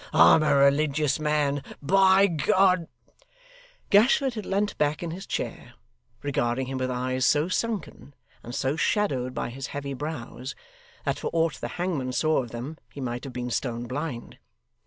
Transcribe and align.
I'm 0.13 0.41
a 0.41 0.55
religious 0.55 1.19
man, 1.19 1.61
by 1.79 2.25
G!' 2.25 2.51
Gashford 3.91 4.33
had 4.33 4.47
leant 4.47 4.75
back 4.79 5.03
in 5.03 5.11
his 5.11 5.27
chair, 5.27 5.75
regarding 6.23 6.65
him 6.65 6.79
with 6.79 6.89
eyes 6.89 7.23
so 7.23 7.47
sunken, 7.49 8.15
and 8.41 8.55
so 8.55 8.75
shadowed 8.75 9.35
by 9.35 9.51
his 9.51 9.67
heavy 9.67 9.93
brows, 9.93 10.55
that 11.05 11.19
for 11.19 11.29
aught 11.33 11.61
the 11.61 11.67
hangman 11.77 12.13
saw 12.13 12.41
of 12.41 12.49
them, 12.49 12.79
he 12.91 12.99
might 12.99 13.25
have 13.25 13.33
been 13.33 13.51
stone 13.51 13.85
blind. 13.87 14.39